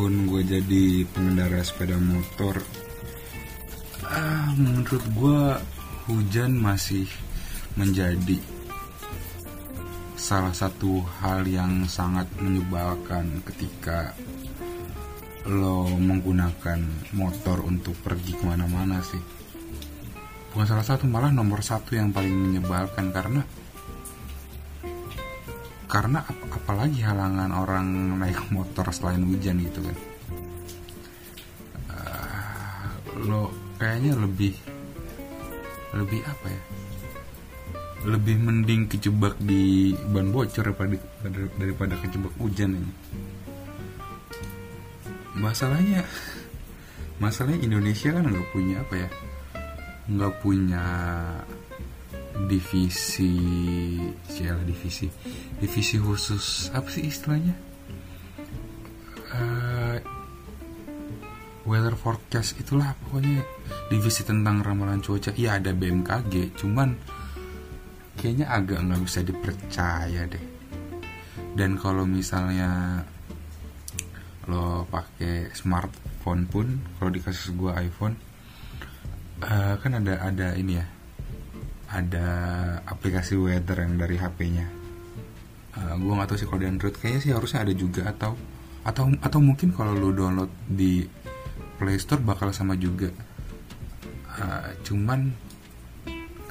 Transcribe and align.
tahun 0.00 0.32
gue 0.32 0.42
jadi 0.48 0.84
pengendara 1.12 1.60
sepeda 1.60 2.00
motor 2.00 2.56
ah, 4.08 4.48
menurut 4.56 5.04
gue 5.12 5.40
hujan 6.08 6.56
masih 6.56 7.04
menjadi 7.76 8.40
salah 10.16 10.56
satu 10.56 11.04
hal 11.20 11.44
yang 11.44 11.84
sangat 11.84 12.24
menyebalkan 12.40 13.44
ketika 13.44 14.16
lo 15.44 15.92
menggunakan 15.92 16.80
motor 17.12 17.60
untuk 17.68 17.92
pergi 18.00 18.40
ke 18.40 18.44
mana-mana 18.48 19.04
sih. 19.04 19.20
Bukan 20.56 20.64
salah 20.64 20.86
satu 20.96 21.04
malah 21.12 21.28
nomor 21.28 21.60
satu 21.60 21.92
yang 21.92 22.08
paling 22.08 22.32
menyebalkan 22.32 23.12
karena 23.12 23.44
karena 25.90 26.22
ap 26.22 26.38
apalagi 26.54 27.02
halangan 27.02 27.50
orang 27.50 28.14
naik 28.22 28.38
motor 28.54 28.86
selain 28.94 29.26
hujan 29.26 29.58
gitu 29.58 29.82
kan. 29.82 29.96
Uh, 31.90 32.86
lo 33.26 33.50
kayaknya 33.82 34.14
lebih 34.14 34.54
lebih 35.90 36.22
apa 36.22 36.46
ya? 36.46 36.62
Lebih 38.06 38.36
mending 38.38 38.88
kejebak 38.88 39.36
di 39.42 39.92
ban 40.14 40.30
bocor 40.30 40.72
daripada 40.72 40.96
daripada 41.58 41.98
kejebak 41.98 42.32
hujan 42.38 42.78
ini. 42.78 42.92
Masalahnya 45.34 46.06
masalahnya 47.22 47.66
Indonesia 47.66 48.14
kan 48.14 48.30
nggak 48.30 48.48
punya 48.54 48.78
apa 48.78 48.94
ya? 48.94 49.08
Nggak 50.06 50.34
punya 50.38 50.84
divisi 52.46 53.36
siapa 54.30 54.64
divisi 54.64 55.10
divisi 55.60 56.00
khusus. 56.00 56.72
Apa 56.72 56.88
sih 56.88 57.04
istilahnya? 57.06 57.52
Uh, 59.30 59.96
weather 61.68 61.94
forecast 61.94 62.58
itulah 62.58 62.96
pokoknya 63.06 63.44
divisi 63.92 64.24
tentang 64.24 64.64
ramalan 64.64 65.04
cuaca. 65.04 65.30
Iya 65.36 65.60
ada 65.60 65.76
BMKG 65.76 66.56
cuman 66.56 66.96
kayaknya 68.16 68.50
agak 68.50 68.80
nggak 68.80 69.02
bisa 69.04 69.20
dipercaya 69.20 70.24
deh. 70.26 70.44
Dan 71.54 71.76
kalau 71.76 72.08
misalnya 72.08 73.04
lo 74.48 74.88
pakai 74.88 75.52
smartphone 75.54 76.48
pun 76.48 76.66
kalau 76.98 77.12
dikasih 77.12 77.54
gua 77.54 77.78
iPhone 77.78 78.16
uh, 79.44 79.76
kan 79.78 79.92
ada 80.00 80.24
ada 80.24 80.56
ini 80.56 80.80
ya. 80.80 80.86
Ada 81.90 82.26
aplikasi 82.86 83.34
weather 83.34 83.82
yang 83.82 83.98
dari 83.98 84.14
HP-nya. 84.14 84.79
Uh, 85.70 85.94
gue 85.94 86.12
nggak 86.18 86.28
tahu 86.34 86.38
sih 86.38 86.48
kalau 86.50 86.60
di 86.62 86.68
Android 86.68 86.94
kayaknya 86.98 87.20
sih 87.22 87.32
harusnya 87.34 87.62
ada 87.62 87.74
juga 87.74 88.10
atau 88.10 88.34
atau 88.82 89.12
atau 89.22 89.38
mungkin 89.38 89.70
kalau 89.70 89.94
lo 89.94 90.10
download 90.10 90.50
di 90.66 91.06
Play 91.78 91.96
Store 92.02 92.20
bakal 92.20 92.50
sama 92.50 92.74
juga. 92.74 93.08
Uh, 94.34 94.70
cuman 94.82 95.30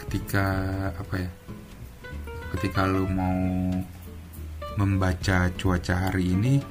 ketika 0.05 0.45
apa 0.95 1.15
ya? 1.19 1.29
Ketika 2.55 2.87
lo 2.87 3.05
mau 3.05 3.37
membaca 4.79 5.51
cuaca 5.59 5.95
hari 6.07 6.33
ini 6.33 6.63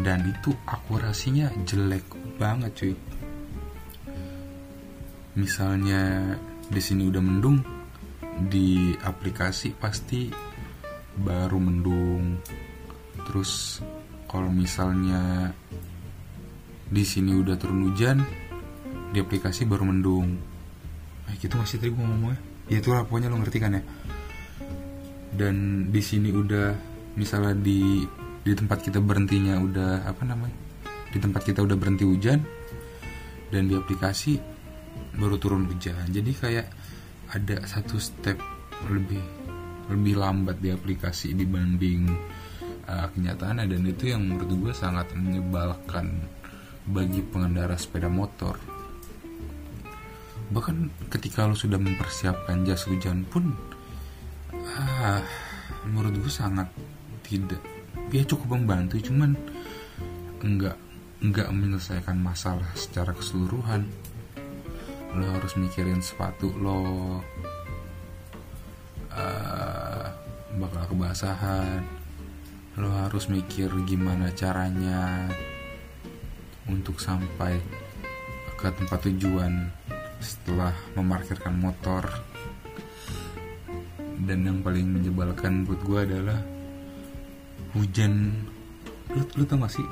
dan 0.00 0.24
itu 0.24 0.56
akurasinya 0.64 1.52
jelek 1.68 2.08
banget 2.40 2.72
cuy. 2.72 2.94
Misalnya 5.36 6.32
di 6.68 6.80
sini 6.80 7.08
udah 7.08 7.20
mendung, 7.20 7.60
di 8.48 8.96
aplikasi 8.96 9.76
pasti 9.76 10.32
baru 11.20 11.58
mendung. 11.60 12.40
Terus 13.28 13.82
kalau 14.28 14.48
misalnya 14.48 15.52
di 16.92 17.04
sini 17.04 17.36
udah 17.36 17.56
turun 17.56 17.88
hujan 17.88 18.20
di 19.12 19.18
aplikasi 19.20 19.68
baru 19.68 19.88
mendung. 19.88 20.28
Nah 21.28 21.34
gitu 21.36 21.56
masih 21.56 21.76
tadi 21.80 21.92
gue 21.92 22.00
ngomongnya. 22.00 22.40
Ya 22.68 22.80
itu 22.80 22.88
lah 22.92 23.04
pokoknya 23.04 23.28
lo 23.28 23.40
ngerti 23.40 23.58
kan 23.60 23.76
ya. 23.76 23.82
Dan 25.32 25.88
di 25.88 26.02
sini 26.04 26.32
udah 26.32 26.72
misalnya 27.16 27.56
di 27.56 28.04
di 28.42 28.52
tempat 28.56 28.82
kita 28.82 28.98
berhentinya 28.98 29.54
udah 29.60 30.02
apa 30.08 30.26
namanya 30.26 30.56
di 31.12 31.20
tempat 31.20 31.44
kita 31.44 31.60
udah 31.62 31.76
berhenti 31.76 32.08
hujan 32.08 32.40
dan 33.52 33.68
di 33.68 33.76
aplikasi 33.76 34.40
baru 35.16 35.36
turun 35.36 35.68
hujan. 35.68 36.08
Jadi 36.08 36.32
kayak 36.32 36.66
ada 37.32 37.64
satu 37.68 38.00
step 38.00 38.40
lebih 38.88 39.20
lebih 39.90 40.18
lambat 40.20 40.62
di 40.62 40.70
aplikasi 40.70 41.34
dibanding 41.34 42.06
uh, 42.86 43.06
kenyataannya 43.10 43.66
dan 43.66 43.82
itu 43.88 44.14
yang 44.14 44.22
menurut 44.22 44.70
gue 44.70 44.74
sangat 44.74 45.10
menyebalkan 45.14 46.22
bagi 46.86 47.22
pengendara 47.22 47.78
sepeda 47.78 48.10
motor. 48.10 48.58
Bahkan 50.52 51.08
ketika 51.08 51.46
lo 51.48 51.56
sudah 51.56 51.78
mempersiapkan 51.78 52.66
jas 52.66 52.84
hujan 52.84 53.24
pun 53.24 53.54
ah, 54.52 55.22
menurut 55.88 56.12
gue 56.18 56.32
sangat 56.32 56.68
tidak. 57.24 57.62
Ya 58.12 58.26
cukup 58.28 58.60
membantu 58.60 59.00
cuman 59.00 59.32
enggak 60.44 60.76
enggak 61.22 61.48
menyelesaikan 61.48 62.18
masalah 62.18 62.68
secara 62.76 63.14
keseluruhan. 63.16 63.88
Lo 65.16 65.24
harus 65.32 65.56
mikirin 65.56 66.04
sepatu 66.04 66.52
lo 66.56 66.80
uh, 69.12 69.51
bakal 70.62 70.94
kebasahan. 70.94 71.82
Lo 72.78 72.88
harus 72.94 73.26
mikir 73.26 73.68
gimana 73.82 74.30
caranya 74.30 75.26
untuk 76.70 77.02
sampai 77.02 77.58
ke 78.54 78.70
tempat 78.70 79.10
tujuan 79.10 79.74
setelah 80.22 80.70
memarkirkan 80.94 81.58
motor. 81.58 82.06
Dan 84.22 84.46
yang 84.46 84.58
paling 84.62 84.86
menyebalkan 84.86 85.66
buat 85.66 85.82
gue 85.82 86.00
adalah 86.06 86.38
hujan. 87.74 88.30
Lu, 89.10 89.26
lu 89.34 89.42
tau 89.42 89.58
gak 89.66 89.74
sih? 89.74 89.88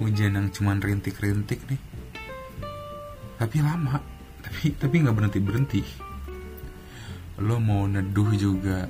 Hujan 0.00 0.40
yang 0.40 0.48
cuman 0.48 0.80
rintik-rintik 0.80 1.60
nih. 1.68 1.80
Tapi 3.36 3.56
lama. 3.60 4.00
Tapi 4.40 4.76
tapi 4.80 4.94
nggak 5.04 5.16
berhenti 5.16 5.40
berhenti 5.40 5.82
lo 7.42 7.58
mau 7.58 7.82
neduh 7.90 8.30
juga 8.38 8.86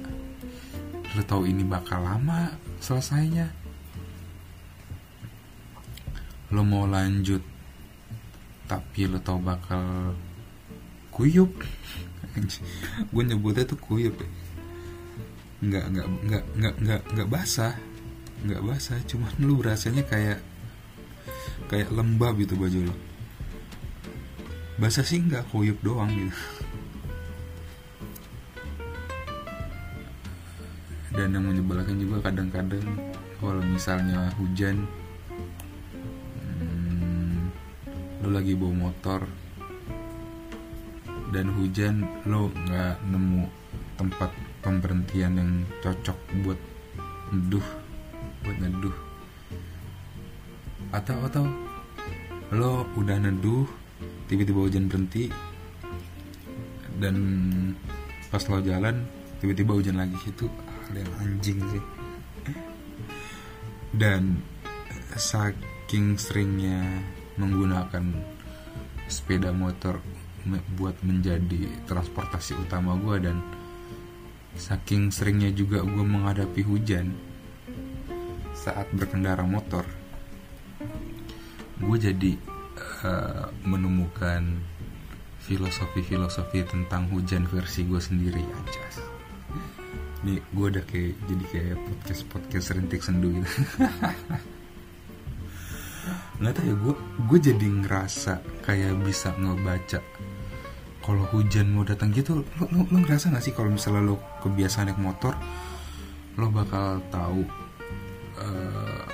lo 1.15 1.23
tahu 1.23 1.47
ini 1.47 1.63
bakal 1.63 2.03
lama 2.03 2.55
selesainya. 2.83 3.51
Lo 6.51 6.63
mau 6.67 6.87
lanjut 6.87 7.43
tapi 8.67 9.07
lo 9.07 9.19
tahu 9.23 9.39
bakal 9.43 10.15
kuyup. 11.15 11.51
Gue 13.15 13.23
nyebutnya 13.23 13.65
tuh 13.67 13.79
kuyup 13.79 14.19
ya. 14.19 14.29
nggak 15.65 15.85
nggak 15.97 16.07
nggak 16.29 16.45
nggak 16.59 16.75
nggak 16.83 17.03
nggak 17.15 17.29
basah. 17.31 17.75
Nggak 18.45 18.63
basah 18.63 18.99
cuman 19.09 19.33
lu 19.41 19.63
rasanya 19.63 20.05
kayak 20.05 20.43
kayak 21.69 21.89
lembab 21.91 22.37
gitu 22.37 22.55
baju 22.59 22.93
lo 22.93 22.95
bahasa 24.75 25.07
sih 25.07 25.23
nggak 25.23 25.55
kuyup 25.55 25.79
doang 25.87 26.11
gitu 26.11 26.35
dan 31.25 31.41
yang 31.41 31.49
menyebalkan 31.49 31.97
juga 31.97 32.29
kadang-kadang 32.29 32.85
kalau 33.41 33.65
misalnya 33.65 34.29
hujan 34.37 34.85
hmm, 36.37 37.49
lo 38.21 38.29
lagi 38.29 38.53
bawa 38.53 38.93
motor 38.93 39.25
dan 41.33 41.49
hujan 41.57 42.05
lo 42.29 42.53
nggak 42.53 43.09
nemu 43.09 43.49
tempat 43.97 44.37
pemberhentian 44.61 45.33
yang 45.41 45.65
cocok 45.81 46.19
buat 46.45 46.61
neduh 47.33 47.69
buat 48.45 48.57
neduh 48.61 48.97
atau 50.93 51.17
atau 51.25 51.49
lo 52.53 52.85
udah 53.01 53.17
neduh 53.17 53.65
tiba-tiba 54.29 54.61
hujan 54.69 54.93
berhenti 54.93 55.33
dan 57.01 57.17
pas 58.29 58.45
lo 58.45 58.61
jalan 58.61 59.09
tiba-tiba 59.41 59.73
hujan 59.73 59.97
lagi 59.97 60.21
itu 60.21 60.53
hal 60.85 60.95
yang 61.01 61.13
anjing 61.21 61.59
sih. 61.73 61.85
Dan 63.95 64.43
saking 65.15 66.19
seringnya 66.19 66.83
menggunakan 67.39 68.15
sepeda 69.07 69.51
motor 69.55 70.03
buat 70.77 70.97
menjadi 71.01 71.71
transportasi 71.89 72.59
utama 72.61 72.99
gue 73.01 73.17
dan 73.23 73.41
saking 74.55 75.09
seringnya 75.09 75.51
juga 75.51 75.81
gue 75.81 76.05
menghadapi 76.05 76.61
hujan 76.63 77.17
saat 78.53 78.87
berkendara 78.93 79.43
motor 79.43 79.83
gue 81.81 81.97
jadi 81.99 82.33
uh, 83.03 83.51
menemukan 83.67 84.63
filosofi-filosofi 85.45 86.65
tentang 86.65 87.11
hujan 87.13 87.45
versi 87.45 87.85
gue 87.85 88.01
sendiri 88.01 88.41
aja 88.41 89.14
nih 90.25 90.41
gue 90.41 90.67
udah 90.73 90.85
kayak 90.89 91.13
jadi 91.29 91.45
kayak 91.53 91.77
podcast 91.85 92.23
podcast 92.33 92.67
rintik 92.73 93.05
sendu 93.05 93.29
gitu. 93.39 93.49
Nggak 96.41 96.53
tahu 96.59 96.67
ya 96.67 96.75
gue 96.75 96.95
gue 97.29 97.39
jadi 97.53 97.67
ngerasa 97.85 98.41
kayak 98.65 98.97
bisa 99.05 99.37
ngebaca 99.37 100.01
kalau 101.05 101.25
hujan 101.37 101.69
mau 101.77 101.85
datang 101.85 102.17
gitu 102.17 102.41
lo, 102.41 102.45
lo, 102.73 102.89
lo 102.89 102.97
ngerasa 103.05 103.29
gak 103.29 103.45
sih 103.45 103.53
kalau 103.53 103.69
misalnya 103.69 104.09
lo 104.09 104.17
kebiasaan 104.41 104.89
naik 104.89 104.97
motor 104.97 105.37
lo 106.41 106.49
bakal 106.49 107.05
tahu 107.13 107.45
uh, 108.41 109.05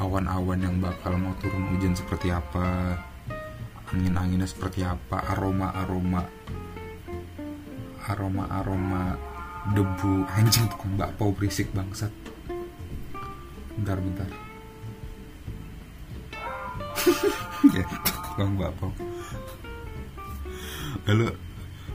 awan-awan 0.00 0.58
yang 0.64 0.80
bakal 0.80 1.14
mau 1.20 1.36
turun 1.36 1.68
hujan 1.68 1.92
seperti 1.92 2.32
apa 2.32 2.96
angin-anginnya 3.92 4.48
seperti 4.48 4.82
apa 4.82 5.20
aroma-aroma 5.36 6.24
aroma-aroma 8.08 9.33
debu. 9.72 10.28
Anjing 10.36 10.68
tukang 10.68 11.00
bakpao 11.00 11.32
berisik 11.32 11.72
bangsat. 11.72 12.12
Bentar 13.80 13.96
bentar. 13.96 14.28
Ya 17.72 17.80
tukang 18.04 18.60
bakpao 18.60 18.92
lalu 21.04 21.36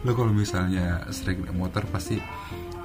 lo 0.05 0.11
kalau 0.15 0.31
misalnya 0.31 1.09
sering 1.11 1.43
naik 1.43 1.57
motor 1.57 1.83
pasti 1.89 2.21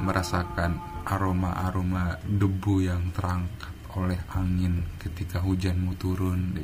merasakan 0.00 0.80
aroma-aroma 1.06 2.18
debu 2.26 2.82
yang 2.82 3.12
terangkat 3.14 3.70
oleh 3.94 4.18
angin 4.34 4.82
ketika 4.98 5.38
hujan 5.38 5.78
mau 5.78 5.94
turun 5.94 6.58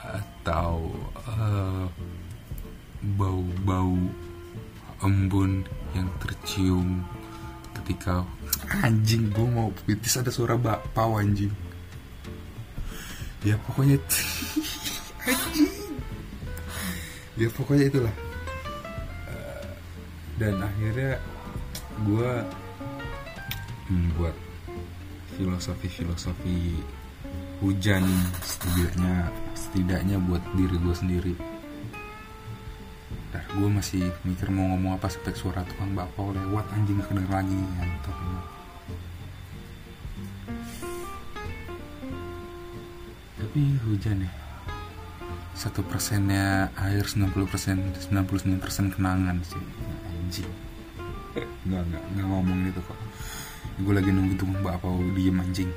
atau 0.00 0.88
uh, 1.28 1.84
bau-bau 3.04 3.98
embun 5.02 5.66
yang 5.96 6.06
tercium 6.22 7.02
ketika 7.80 8.22
anjing 8.82 9.30
gue 9.34 9.46
mau 9.50 9.74
pitis 9.88 10.20
ada 10.20 10.30
suara 10.30 10.54
bakpao 10.54 11.18
anjing. 11.18 11.50
Ya 13.42 13.58
pokoknya 13.66 13.98
anjing 13.98 14.14
ya 17.40 17.48
pokoknya 17.50 17.84
itulah. 17.90 18.14
Uh, 19.26 19.68
dan 20.38 20.62
akhirnya 20.62 21.18
gue 22.06 22.30
membuat 23.90 24.34
filosofi-filosofi 25.34 26.78
hujan 27.62 28.04
setidaknya 28.42 29.30
setidaknya 29.54 30.16
buat 30.26 30.42
diri 30.54 30.76
gue 30.78 30.94
sendiri 30.94 31.34
gue 33.54 33.68
masih 33.70 34.10
mikir 34.26 34.50
mau 34.50 34.66
ngomong 34.74 34.98
apa 34.98 35.06
sampai 35.06 35.30
suara 35.38 35.62
tukang 35.62 35.94
bakpao 35.94 36.34
lewat 36.34 36.66
anjing 36.74 36.98
gak 36.98 37.06
kedenger 37.06 37.30
lagi. 37.30 37.54
Ngantuk. 37.54 38.16
Tapi 43.38 43.60
hujan 43.86 44.26
ya. 44.26 44.30
Satu 45.54 45.86
persennya 45.86 46.74
air 46.74 47.06
90 47.06 47.30
persen 47.46 47.94
99 47.94 48.58
persen 48.58 48.90
kenangan 48.90 49.38
sih. 49.46 49.62
Anjing. 50.10 50.50
Nggak 51.70 51.82
nggak 51.94 52.02
nggak 52.18 52.26
ngomong 52.26 52.58
gitu 52.66 52.80
kok. 52.82 52.98
Gue 53.78 53.94
lagi 53.94 54.10
nunggu 54.10 54.34
tukang 54.34 54.58
bakpao 54.66 54.98
diem 55.14 55.38
anjing 55.38 55.70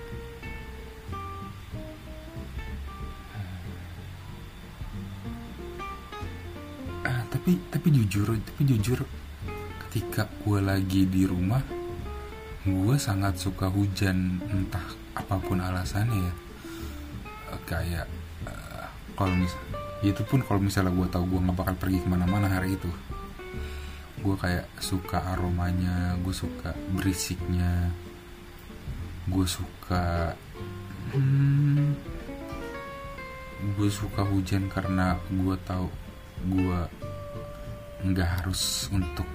tapi 7.47 7.63
tapi 7.71 7.95
jujur 7.95 8.27
tapi 8.44 8.61
jujur 8.67 8.99
ketika 9.88 10.27
gue 10.44 10.59
lagi 10.59 11.07
di 11.07 11.23
rumah 11.23 11.63
gue 12.67 12.95
sangat 12.99 13.39
suka 13.39 13.71
hujan 13.71 14.44
entah 14.51 14.83
apa 15.15 15.39
pun 15.39 15.63
alasannya 15.63 16.27
ya. 16.27 16.33
Kayak 17.63 18.11
uh, 18.44 18.91
kalau 19.15 19.31
misal 19.31 19.63
itu 20.03 20.27
pun 20.27 20.44
kalau 20.44 20.59
misalnya 20.59 20.91
gue 20.91 21.07
tahu 21.07 21.23
gue 21.23 21.39
nggak 21.39 21.55
bakal 21.55 21.75
pergi 21.79 22.03
ke 22.03 22.07
mana-mana 22.11 22.51
hari 22.51 22.75
itu. 22.75 22.91
Gue 24.19 24.35
kayak 24.35 24.67
suka 24.83 25.31
aromanya 25.31 26.19
gue 26.19 26.35
suka 26.35 26.75
berisiknya 26.99 27.95
gue 29.31 29.47
suka 29.47 30.35
hmm, 31.15 31.95
gue 33.79 33.88
suka 33.88 34.27
hujan 34.27 34.67
karena 34.67 35.15
gue 35.31 35.55
tahu 35.63 35.88
gue 36.44 37.06
nggak 38.05 38.29
harus 38.41 38.91
untuk 38.94 39.25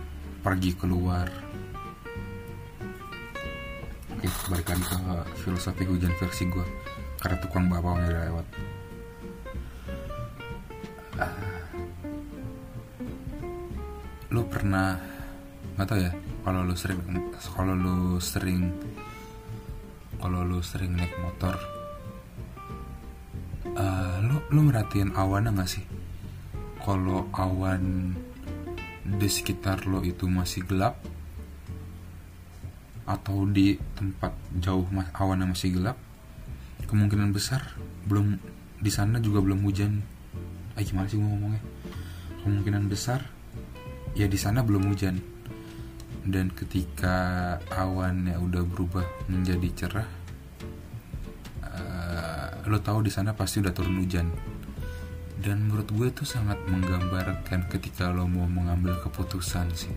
pergi 0.42 0.70
keluar. 0.78 1.26
Oke 4.14 4.28
balik 4.50 4.70
ke 4.70 4.98
filosofi 5.42 5.82
hujan 5.82 6.14
versi 6.14 6.46
gue 6.46 6.66
karena 7.18 7.36
tukang 7.42 7.66
bapak 7.66 7.92
udah 7.98 8.10
lewat. 8.26 8.46
Uh, 11.18 11.38
lu 14.30 14.42
pernah 14.46 14.96
nggak 15.74 15.86
tau 15.86 15.98
ya 15.98 16.12
kalau 16.46 16.60
lu 16.62 16.74
sering 16.78 16.98
kalau 17.54 17.74
lu 17.74 18.16
sering 18.22 18.70
kalau 20.22 20.40
lu 20.46 20.62
sering 20.62 20.96
naik 20.96 21.12
motor 21.20 21.54
uh, 23.76 24.16
lu 24.22 24.38
lu 24.54 24.60
merhatiin 24.70 25.12
awannya 25.18 25.50
nggak 25.52 25.70
sih? 25.70 25.84
Kalau 26.82 27.30
awan 27.30 28.14
di 29.02 29.28
sekitar 29.28 29.86
lo 29.90 30.02
itu 30.06 30.30
masih 30.30 30.62
gelap? 30.66 30.98
Atau 33.02 33.50
di 33.50 33.74
tempat 33.98 34.30
jauh 34.62 34.86
awannya 34.90 35.50
masih 35.50 35.74
gelap? 35.74 35.98
Kemungkinan 36.86 37.34
besar 37.34 37.74
belum 38.06 38.38
di 38.78 38.90
sana 38.92 39.18
juga 39.18 39.42
belum 39.42 39.62
hujan. 39.66 40.02
Eh 40.78 40.84
gimana 40.86 41.10
sih 41.10 41.18
gue 41.18 41.26
ngomongnya? 41.26 41.62
Kemungkinan 42.42 42.86
besar 42.86 43.26
ya 44.14 44.30
di 44.30 44.38
sana 44.38 44.62
belum 44.62 44.86
hujan. 44.90 45.18
Dan 46.22 46.54
ketika 46.54 47.58
awannya 47.74 48.38
udah 48.38 48.62
berubah 48.62 49.02
menjadi 49.26 49.68
cerah 49.74 50.08
uh, 51.66 52.62
lo 52.70 52.78
tahu 52.78 53.02
di 53.02 53.10
sana 53.10 53.34
pasti 53.34 53.58
udah 53.58 53.74
turun 53.74 53.98
hujan 53.98 54.30
dan 55.40 55.64
menurut 55.64 55.88
gue 55.88 56.08
itu 56.12 56.24
sangat 56.28 56.60
menggambarkan 56.68 57.64
ketika 57.72 58.12
lo 58.12 58.28
mau 58.28 58.44
mengambil 58.44 58.98
keputusan 59.00 59.72
sih. 59.72 59.94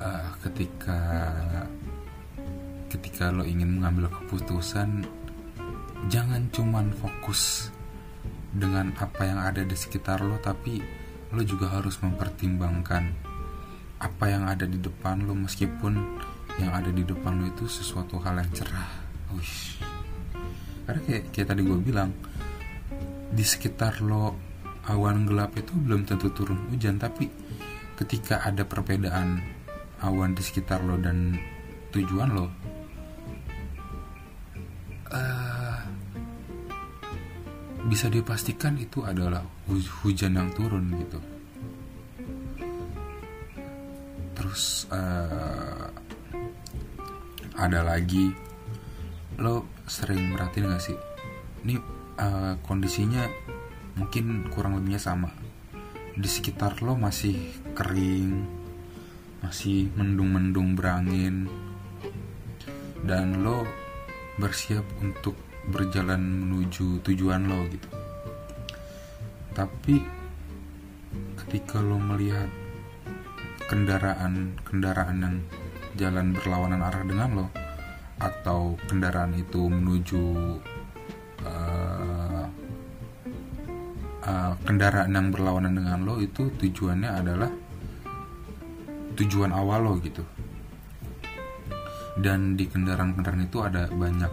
Uh, 0.00 0.32
ketika 0.42 0.98
ketika 2.88 3.30
lo 3.30 3.44
ingin 3.44 3.78
mengambil 3.78 4.08
keputusan 4.08 5.04
jangan 6.08 6.48
cuman 6.50 6.90
fokus 6.96 7.68
dengan 8.50 8.90
apa 8.96 9.22
yang 9.28 9.38
ada 9.38 9.62
di 9.62 9.76
sekitar 9.76 10.24
lo 10.24 10.40
tapi 10.40 10.80
lo 11.30 11.44
juga 11.44 11.70
harus 11.70 12.00
mempertimbangkan 12.02 13.12
apa 14.00 14.24
yang 14.26 14.48
ada 14.48 14.64
di 14.64 14.80
depan 14.80 15.22
lo 15.28 15.36
meskipun 15.36 15.94
yang 16.58 16.72
ada 16.74 16.90
di 16.90 17.04
depan 17.06 17.38
lo 17.38 17.46
itu 17.46 17.68
sesuatu 17.68 18.18
hal 18.18 18.40
yang 18.40 18.50
cerah. 18.50 18.90
Uish 19.36 19.99
karena 20.90 21.06
kayak, 21.06 21.24
kayak 21.30 21.46
tadi 21.54 21.62
gue 21.62 21.78
bilang 21.78 22.10
di 23.30 23.46
sekitar 23.46 24.02
lo 24.02 24.34
awan 24.90 25.22
gelap 25.22 25.54
itu 25.54 25.70
belum 25.70 26.02
tentu 26.02 26.34
turun 26.34 26.66
hujan. 26.66 26.98
Tapi 26.98 27.30
ketika 27.94 28.42
ada 28.42 28.66
perbedaan 28.66 29.38
awan 30.02 30.34
di 30.34 30.42
sekitar 30.42 30.82
lo 30.82 30.98
dan 30.98 31.38
tujuan 31.94 32.28
lo 32.34 32.50
uh, 35.14 35.78
bisa 37.86 38.10
dipastikan 38.10 38.74
itu 38.74 39.06
adalah 39.06 39.46
hujan 40.02 40.34
yang 40.34 40.50
turun 40.50 40.90
gitu. 40.98 41.22
Terus 44.34 44.90
uh, 44.90 45.86
ada 47.54 47.86
lagi 47.86 48.49
lo 49.40 49.64
sering 49.88 50.36
merhatiin 50.36 50.68
gak 50.68 50.84
sih? 50.84 50.98
Ini 51.64 51.80
uh, 52.20 52.60
kondisinya 52.60 53.24
mungkin 53.96 54.52
kurang 54.52 54.76
lebihnya 54.76 55.00
sama. 55.00 55.32
Di 56.12 56.28
sekitar 56.28 56.84
lo 56.84 56.92
masih 56.92 57.56
kering 57.72 58.60
masih 59.40 59.88
mendung-mendung 59.96 60.76
berangin 60.76 61.48
dan 63.08 63.40
lo 63.40 63.64
bersiap 64.36 64.84
untuk 65.00 65.32
berjalan 65.72 66.20
menuju 66.20 67.00
tujuan 67.00 67.48
lo 67.48 67.64
gitu. 67.72 67.88
Tapi 69.56 70.04
ketika 71.40 71.80
lo 71.80 71.96
melihat 71.96 72.52
kendaraan 73.72 74.60
kendaraan 74.68 75.16
yang 75.24 75.36
jalan 75.96 76.36
berlawanan 76.36 76.84
arah 76.84 77.04
dengan 77.08 77.30
lo 77.32 77.46
atau 78.20 78.76
kendaraan 78.84 79.32
itu 79.32 79.64
menuju 79.64 80.22
uh, 81.48 82.44
uh, 84.20 84.52
kendaraan 84.68 85.16
yang 85.16 85.32
berlawanan 85.32 85.72
dengan 85.72 86.04
lo 86.04 86.20
itu 86.20 86.52
tujuannya 86.60 87.10
adalah 87.10 87.50
tujuan 89.16 89.56
awal 89.56 89.80
lo 89.88 89.92
gitu. 90.04 90.22
Dan 92.20 92.60
di 92.60 92.68
kendaraan-kendaraan 92.68 93.48
itu 93.48 93.58
ada 93.64 93.88
banyak 93.88 94.32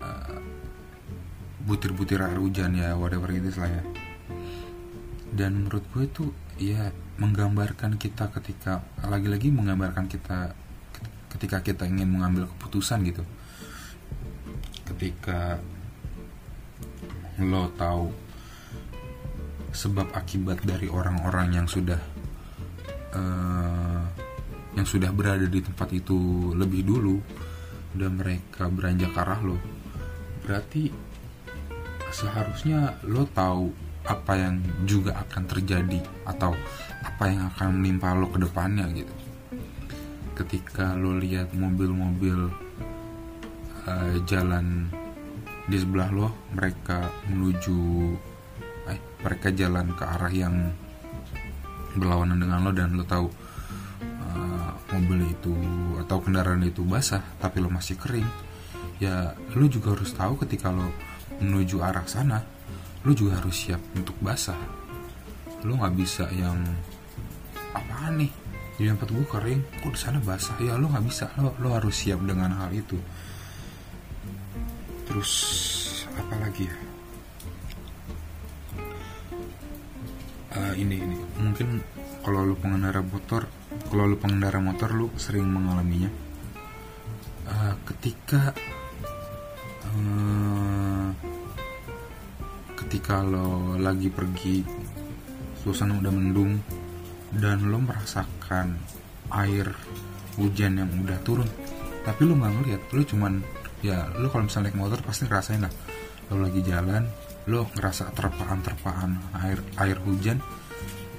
uh, 0.00 0.40
butir-butir 1.68 2.24
air 2.24 2.40
hujan 2.40 2.72
ya 2.72 2.96
whatever 2.96 3.28
it 3.28 3.44
is 3.44 3.60
lah 3.60 3.68
ya. 3.68 3.84
Dan 5.32 5.64
menurut 5.64 5.84
gue 5.92 6.04
itu 6.08 6.24
ya 6.56 6.92
menggambarkan 7.20 8.00
kita 8.00 8.32
ketika 8.32 8.80
lagi-lagi 9.04 9.52
menggambarkan 9.52 10.08
kita 10.08 10.56
ketika 11.32 11.64
kita 11.64 11.88
ingin 11.88 12.12
mengambil 12.12 12.46
keputusan 12.56 13.02
gitu. 13.08 13.24
Ketika 14.84 15.56
lo 17.40 17.72
tahu 17.74 18.12
sebab 19.72 20.12
akibat 20.12 20.60
dari 20.68 20.86
orang-orang 20.92 21.56
yang 21.56 21.66
sudah 21.66 21.96
uh, 23.16 24.04
yang 24.76 24.84
sudah 24.84 25.08
berada 25.12 25.48
di 25.48 25.60
tempat 25.64 25.88
itu 25.96 26.52
lebih 26.52 26.84
dulu 26.84 27.16
dan 27.96 28.20
mereka 28.20 28.68
beranjak 28.68 29.16
arah 29.16 29.40
lo 29.40 29.56
berarti 30.44 30.92
seharusnya 32.12 33.00
lo 33.08 33.24
tahu 33.32 33.72
apa 34.04 34.32
yang 34.36 34.60
juga 34.84 35.24
akan 35.24 35.42
terjadi 35.48 36.00
atau 36.28 36.52
apa 37.00 37.24
yang 37.30 37.48
akan 37.54 37.80
menimpa 37.80 38.12
lo 38.12 38.28
ke 38.28 38.40
depannya 38.40 38.84
gitu 38.92 39.21
ketika 40.32 40.96
lo 40.96 41.16
lihat 41.16 41.52
mobil-mobil 41.52 42.48
uh, 43.86 44.14
jalan 44.24 44.88
di 45.68 45.76
sebelah 45.78 46.10
lo 46.10 46.28
mereka 46.52 47.06
menuju 47.30 47.80
eh 48.90 48.98
mereka 49.22 49.54
jalan 49.54 49.94
ke 49.94 50.04
arah 50.04 50.32
yang 50.32 50.74
berlawanan 51.94 52.40
dengan 52.42 52.58
lo 52.66 52.70
dan 52.74 52.98
lo 52.98 53.04
tahu 53.06 53.30
uh, 54.02 54.70
mobil 54.96 55.28
itu 55.28 55.54
atau 56.02 56.18
kendaraan 56.18 56.66
itu 56.66 56.82
basah 56.82 57.22
tapi 57.38 57.62
lo 57.62 57.70
masih 57.70 57.94
kering 57.94 58.26
ya 58.98 59.36
lo 59.54 59.66
juga 59.70 59.94
harus 59.94 60.10
tahu 60.10 60.40
ketika 60.42 60.74
lo 60.74 60.90
menuju 61.38 61.78
arah 61.78 62.06
sana 62.10 62.42
lo 63.02 63.10
juga 63.10 63.42
harus 63.42 63.66
siap 63.66 63.82
untuk 63.98 64.14
basah. 64.22 64.58
Lo 65.66 65.74
nggak 65.78 65.94
bisa 65.98 66.26
yang 66.34 66.58
apa 67.74 68.14
nih 68.14 68.30
di 68.82 68.90
tempat 68.90 69.14
gue 69.14 69.22
kering 69.22 69.62
kok 69.78 69.94
di 69.94 70.00
sana 70.02 70.18
basah? 70.18 70.58
Ya 70.58 70.74
lo 70.74 70.90
nggak 70.90 71.06
bisa. 71.06 71.30
Lo 71.38 71.54
lo 71.62 71.78
harus 71.78 71.94
siap 71.94 72.18
dengan 72.26 72.50
hal 72.58 72.74
itu. 72.74 72.98
Terus 75.06 75.30
apa 76.18 76.34
lagi 76.42 76.66
ya? 76.66 76.76
Uh, 80.58 80.74
ini 80.74 80.98
ini. 80.98 81.16
Mungkin 81.38 81.78
kalau 82.26 82.42
lu 82.42 82.58
pengendara 82.58 83.06
motor 83.06 83.46
kalau 83.86 84.10
lu 84.10 84.18
pengendara 84.18 84.58
motor 84.58 84.90
lu 84.90 85.06
sering 85.14 85.46
mengalaminya. 85.46 86.10
Uh, 87.46 87.78
ketika 87.86 88.50
uh, 89.94 91.06
ketika 92.82 93.22
lo 93.22 93.78
lagi 93.78 94.10
pergi 94.10 94.66
suasana 95.62 96.02
udah 96.02 96.10
mendung 96.10 96.81
dan 97.36 97.64
lo 97.72 97.80
merasakan 97.80 98.76
air 99.32 99.72
hujan 100.36 100.80
yang 100.80 100.90
udah 101.00 101.18
turun. 101.24 101.48
Tapi 102.02 102.20
lo 102.28 102.36
nggak 102.36 102.52
ngeliat 102.52 102.82
lo 102.92 103.02
cuman 103.06 103.32
ya 103.80 104.10
lo 104.18 104.28
kalau 104.28 104.46
misalnya 104.46 104.70
naik 104.72 104.78
motor 104.78 105.00
pasti 105.00 105.24
ngerasain 105.24 105.62
lah. 105.64 105.72
Lo 106.28 106.44
lagi 106.44 106.60
jalan 106.60 107.08
lo 107.48 107.66
ngerasa 107.72 108.12
terpaan-terpaan 108.12 109.10
air 109.44 109.58
air 109.80 109.96
hujan. 110.04 110.38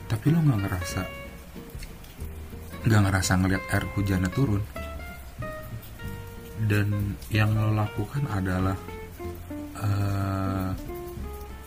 Tapi 0.05 0.25
lo 0.29 0.39
nggak 0.43 0.59
ngerasa 0.67 1.01
nggak 2.83 3.01
ngerasa 3.09 3.31
ngeliat 3.39 3.63
air 3.73 3.85
hujannya 3.97 4.29
turun. 4.29 4.63
Dan 6.63 7.17
yang 7.33 7.51
lo 7.57 7.73
lakukan 7.73 8.23
adalah 8.29 8.77
uh, 9.81 10.71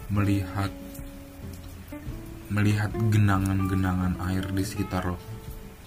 melihat 0.09 0.71
melihat 2.50 2.93
genangan-genangan 2.95 4.23
air 4.31 4.45
di 4.50 4.65
sekitar 4.65 5.07
lo. 5.07 5.19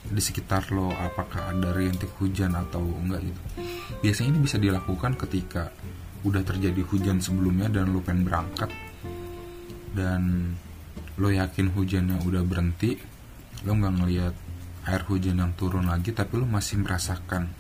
Di 0.10 0.22
sekitar 0.22 0.74
lo 0.74 0.92
apakah 0.92 1.54
ada 1.54 1.72
rintik 1.72 2.12
hujan 2.18 2.58
atau 2.58 2.82
enggak 2.82 3.22
gitu. 3.24 3.42
Biasanya 4.04 4.30
ini 4.36 4.40
bisa 4.44 4.58
dilakukan 4.58 5.16
ketika 5.16 5.72
udah 6.26 6.44
terjadi 6.44 6.84
hujan 6.84 7.24
sebelumnya 7.24 7.72
dan 7.72 7.92
lo 7.96 8.04
pengen 8.04 8.28
berangkat. 8.28 8.72
Dan 9.94 10.54
lo 11.20 11.28
yakin 11.28 11.76
hujannya 11.76 12.24
udah 12.24 12.44
berhenti 12.48 12.96
lo 13.68 13.76
nggak 13.76 13.96
ngeliat 14.00 14.36
air 14.88 15.04
hujan 15.12 15.44
yang 15.44 15.52
turun 15.60 15.92
lagi 15.92 16.16
tapi 16.16 16.40
lo 16.40 16.48
masih 16.48 16.80
merasakan 16.80 17.52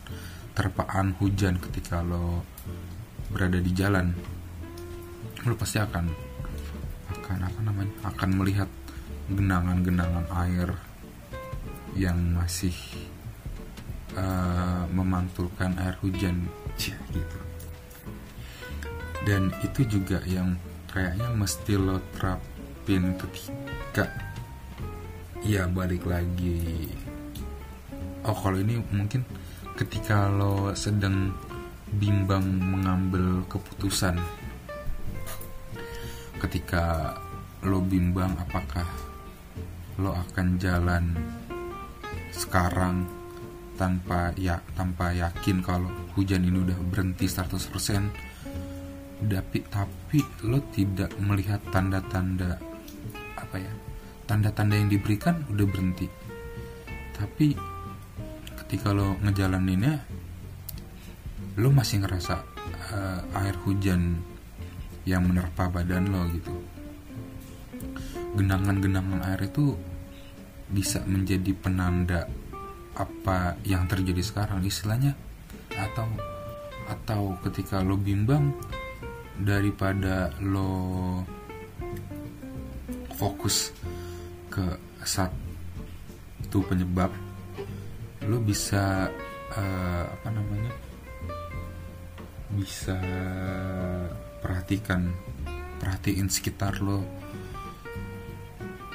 terpaan 0.56 1.12
hujan 1.20 1.60
ketika 1.60 2.00
lo 2.00 2.48
berada 3.32 3.60
di 3.60 3.72
jalan. 3.76 4.16
Lo 5.44 5.56
pasti 5.60 5.80
akan 5.80 6.06
akan 7.10 7.38
apa 7.46 7.60
namanya 7.62 7.94
akan 8.10 8.30
melihat 8.40 8.70
genangan-genangan 9.30 10.26
air 10.48 10.70
yang 11.98 12.18
masih 12.38 12.74
uh, 14.18 14.86
memantulkan 14.94 15.76
air 15.78 15.96
hujan. 16.02 16.50
Gitu. 16.80 17.38
Dan 19.28 19.52
itu 19.62 19.84
juga 19.86 20.24
yang 20.26 20.56
kayaknya 20.90 21.30
mesti 21.36 21.74
lo 21.76 22.02
terapin 22.16 23.14
ketika 23.20 24.08
ya 25.44 25.68
balik 25.70 26.08
lagi. 26.08 26.90
Oh 28.26 28.36
kalau 28.36 28.60
ini 28.60 28.80
mungkin 28.92 29.24
ketika 29.76 30.28
lo 30.32 30.72
sedang 30.74 31.36
bimbang 32.00 32.44
mengambil 32.44 33.44
keputusan. 33.52 34.18
Ketika 36.40 37.16
lo 37.68 37.84
bimbang 37.84 38.32
apakah 38.40 38.88
lo 40.00 40.16
akan 40.16 40.56
jalan 40.56 41.20
sekarang 42.32 43.04
tanpa 43.76 44.32
ya 44.40 44.64
tanpa 44.74 45.12
yakin 45.12 45.60
kalau 45.60 45.92
hujan 46.16 46.48
ini 46.48 46.64
udah 46.64 46.80
berhenti 46.88 47.28
100% 47.28 49.28
tapi 49.28 49.60
tapi 49.68 50.20
lo 50.48 50.64
tidak 50.72 51.12
melihat 51.20 51.60
tanda-tanda 51.72 52.56
apa 53.36 53.56
ya 53.60 53.74
tanda-tanda 54.30 54.78
yang 54.78 54.94
diberikan 54.94 55.42
udah 55.50 55.66
berhenti. 55.66 56.06
Tapi 57.18 57.58
ketika 58.62 58.94
lo 58.94 59.18
ngejalaninnya 59.26 60.06
lo 61.58 61.74
masih 61.74 62.06
ngerasa 62.06 62.46
uh, 62.94 63.42
air 63.42 63.58
hujan 63.66 64.22
yang 65.10 65.26
menerpa 65.26 65.74
badan 65.74 66.14
lo 66.14 66.30
gitu. 66.30 66.54
Genangan-genangan 68.38 69.26
air 69.34 69.50
itu 69.50 69.74
bisa 70.70 71.02
menjadi 71.06 71.52
penanda 71.58 72.30
apa 72.94 73.58
yang 73.66 73.90
terjadi 73.90 74.22
sekarang 74.22 74.62
istilahnya? 74.66 75.18
Atau 75.74 76.06
atau 76.90 77.22
ketika 77.46 77.86
lo 77.86 77.98
bimbang 77.98 78.54
daripada 79.38 80.34
lo 80.42 81.22
fokus 83.14 83.72
ke 84.50 84.66
satu 85.06 86.60
penyebab 86.66 87.14
lo 88.26 88.38
bisa 88.42 89.10
uh, 89.54 90.04
apa 90.06 90.28
namanya? 90.30 90.74
Bisa 92.50 92.98
perhatikan 94.42 95.14
perhatiin 95.80 96.28
sekitar 96.28 96.82
lo 96.84 97.06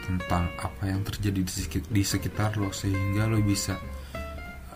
tentang 0.04 0.52
apa 0.60 0.84
yang 0.84 1.00
terjadi 1.00 1.40
di 1.88 2.04
sekitar 2.04 2.60
lo 2.60 2.68
sehingga 2.70 3.24
lo 3.24 3.40
bisa 3.40 3.72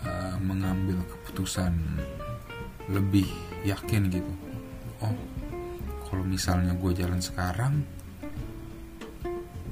uh, 0.01 0.35
mengambil 0.41 0.97
keputusan 1.05 1.73
lebih 2.89 3.29
yakin 3.61 4.09
gitu. 4.09 4.33
Oh 5.05 5.13
kalau 6.09 6.25
misalnya 6.25 6.73
gue 6.73 6.91
jalan 6.97 7.21
sekarang 7.21 7.85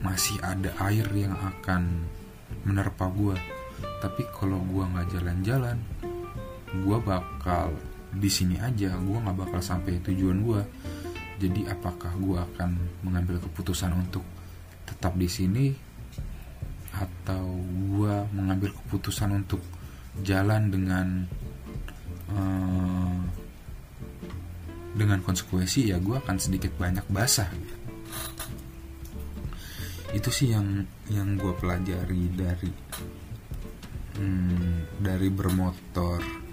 masih 0.06 0.38
ada 0.46 0.70
air 0.86 1.10
yang 1.10 1.34
akan 1.34 2.06
menerpa 2.62 3.10
gue 3.10 3.34
tapi 3.98 4.22
kalau 4.30 4.62
gue 4.62 4.86
nggak 4.86 5.10
jalan-jalan 5.18 5.78
gue 6.70 6.98
bakal 7.02 7.74
di 8.14 8.30
sini 8.30 8.62
aja. 8.62 8.94
Gue 9.02 9.18
nggak 9.18 9.38
bakal 9.42 9.62
sampai 9.66 9.98
tujuan 10.06 10.46
gue 10.46 10.62
jadi 11.42 11.74
apakah 11.74 12.14
gue 12.18 12.38
akan 12.38 12.70
mengambil 13.06 13.42
keputusan 13.42 13.94
untuk 13.94 14.26
tetap 14.88 15.14
di 15.20 15.28
sini 15.28 15.68
atau 16.96 17.44
gue 17.94 18.16
mengambil 18.34 18.74
keputusan 18.74 19.36
untuk 19.36 19.62
jalan 20.24 20.72
dengan 20.72 21.28
uh, 22.32 23.20
dengan 24.98 25.22
konsekuensi 25.22 25.94
ya 25.94 26.00
gue 26.00 26.18
akan 26.18 26.38
sedikit 26.40 26.74
banyak 26.80 27.06
basah. 27.12 27.52
Itu 30.16 30.32
sih 30.32 30.56
yang 30.56 30.88
yang 31.12 31.36
gue 31.38 31.54
pelajari 31.60 32.32
dari 32.34 32.72
hmm, 34.18 35.04
dari 35.04 35.30
bermotor 35.30 36.48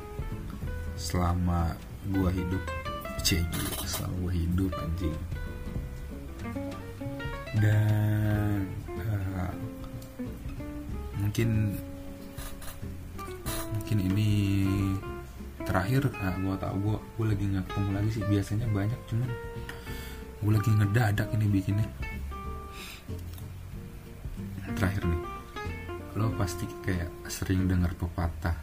selama 0.94 1.74
gua 2.12 2.30
hidup. 2.30 2.62
Cek 3.24 3.44
selama 3.88 4.14
gua 4.20 4.32
hidup 4.32 4.72
anjing. 4.76 5.18
Dan 7.54 8.23
mungkin 11.34 11.74
mungkin 13.74 13.98
ini 14.06 14.30
terakhir 15.66 16.06
nah, 16.14 16.30
gue 16.38 16.54
tau 16.62 16.78
gue 16.78 16.94
gue 16.94 17.26
lagi 17.26 17.44
nggak 17.50 17.64
ketemu 17.66 17.90
lagi 17.90 18.10
sih. 18.14 18.22
Biasanya 18.22 18.66
banyak 18.70 19.00
cuman 19.10 19.30
gue 20.38 20.52
lagi 20.54 20.70
ngedadak 20.70 21.28
ini 21.34 21.46
bikinnya. 21.50 21.90
Terakhir 24.78 25.02
nih. 25.10 25.22
Lo 26.14 26.30
pasti 26.38 26.70
kayak 26.86 27.10
sering 27.26 27.66
dengar 27.66 27.90
pepatah 27.98 28.54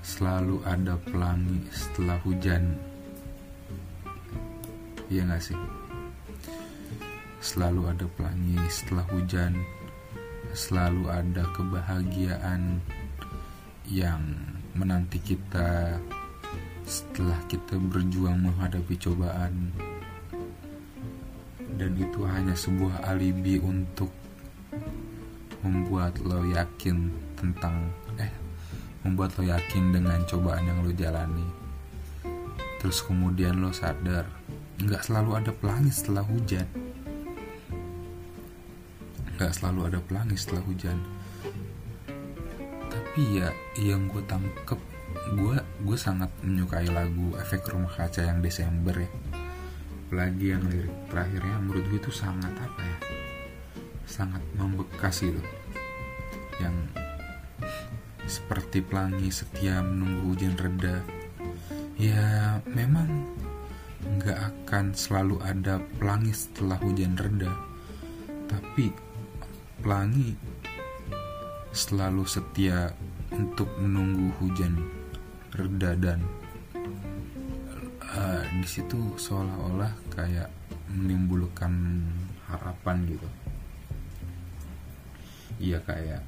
selalu 0.00 0.64
ada 0.64 0.96
pelangi 0.96 1.68
setelah 1.68 2.16
hujan. 2.24 2.80
Iya 5.12 5.28
gak 5.28 5.52
sih? 5.52 5.58
Selalu 7.44 7.92
ada 7.92 8.08
pelangi 8.16 8.56
setelah 8.72 9.04
hujan 9.12 9.77
selalu 10.58 11.06
ada 11.06 11.46
kebahagiaan 11.54 12.82
yang 13.86 14.18
menanti 14.74 15.22
kita 15.22 16.02
setelah 16.82 17.38
kita 17.46 17.78
berjuang 17.78 18.42
menghadapi 18.42 18.98
cobaan. 18.98 19.70
Dan 21.78 21.94
itu 21.94 22.26
hanya 22.26 22.58
sebuah 22.58 23.06
alibi 23.06 23.62
untuk 23.62 24.10
membuat 25.62 26.18
lo 26.26 26.42
yakin 26.42 27.06
tentang 27.38 27.94
eh 28.18 28.34
membuat 29.06 29.38
lo 29.38 29.46
yakin 29.46 29.94
dengan 29.94 30.26
cobaan 30.26 30.66
yang 30.66 30.82
lo 30.82 30.90
jalani. 30.90 31.46
Terus 32.82 32.98
kemudian 33.06 33.62
lo 33.62 33.70
sadar 33.70 34.26
nggak 34.82 35.06
selalu 35.06 35.38
ada 35.38 35.54
pelangi 35.54 35.94
setelah 35.94 36.26
hujan 36.26 36.66
nggak 39.38 39.54
selalu 39.54 39.86
ada 39.86 40.02
pelangi 40.02 40.34
setelah 40.34 40.66
hujan. 40.66 40.98
Tapi 42.90 43.38
ya 43.38 43.54
yang 43.78 44.10
gue 44.10 44.18
tangkep 44.26 44.80
gue 45.38 45.56
gue 45.86 45.94
sangat 45.94 46.26
menyukai 46.42 46.90
lagu 46.90 47.38
efek 47.38 47.70
rumah 47.70 47.86
kaca 47.86 48.26
yang 48.26 48.42
Desember 48.42 48.98
ya. 48.98 49.10
Lagi 50.10 50.58
yang 50.58 50.66
lirik 50.66 50.90
terakhirnya 51.06 51.54
menurut 51.62 51.86
gue 51.86 52.02
itu 52.02 52.10
sangat 52.10 52.50
apa 52.50 52.82
ya? 52.82 52.98
Sangat 54.10 54.42
membekas 54.58 55.22
gitu. 55.22 55.38
Yang 56.58 56.74
seperti 58.26 58.82
pelangi 58.82 59.30
setia 59.30 59.86
menunggu 59.86 60.34
hujan 60.34 60.58
reda. 60.58 60.98
Ya 61.94 62.58
memang 62.66 63.06
nggak 64.18 64.38
akan 64.66 64.98
selalu 64.98 65.38
ada 65.46 65.78
pelangi 66.02 66.34
setelah 66.34 66.74
hujan 66.82 67.14
reda. 67.14 67.54
Tapi 68.50 69.07
pelangi 69.80 70.34
selalu 71.70 72.24
setia 72.26 72.90
untuk 73.30 73.70
menunggu 73.78 74.34
hujan 74.42 74.74
reda 75.54 75.94
dan 75.94 76.20
uh, 78.02 78.42
di 78.58 78.68
situ 78.68 79.14
seolah-olah 79.14 79.92
kayak 80.10 80.50
menimbulkan 80.88 82.02
harapan 82.48 83.04
gitu. 83.06 83.28
Iya 85.58 85.78
kayak 85.84 86.22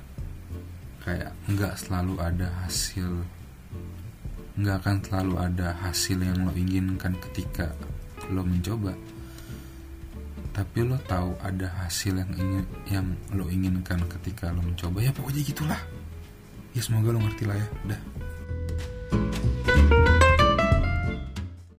kayak 1.01 1.33
nggak 1.49 1.75
selalu 1.81 2.15
ada 2.21 2.49
hasil 2.63 3.25
nggak 4.61 4.77
akan 4.85 4.97
selalu 5.01 5.35
ada 5.41 5.69
hasil 5.81 6.21
yang 6.21 6.45
lo 6.45 6.53
inginkan 6.53 7.17
ketika 7.17 7.73
lo 8.29 8.45
mencoba 8.45 8.93
tapi 10.61 10.85
lo 10.85 11.01
tahu 11.09 11.33
ada 11.41 11.73
hasil 11.81 12.21
yang 12.21 12.33
ingin 12.37 12.65
yang 12.93 13.07
lo 13.33 13.49
inginkan 13.49 13.97
ketika 14.05 14.53
lo 14.53 14.61
mencoba? 14.61 15.01
Ya 15.01 15.09
pokoknya 15.09 15.41
gitulah. 15.41 15.81
Ya 16.77 16.85
semoga 16.85 17.17
lo 17.17 17.25
ngerti 17.25 17.49
lah 17.49 17.57
ya. 17.57 17.67
Udah 17.89 18.01